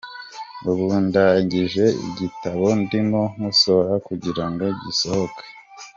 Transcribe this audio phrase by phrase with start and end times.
[0.69, 5.45] Ubu ndangije igitabo ndimo nkosora kugira ngo gisohoke.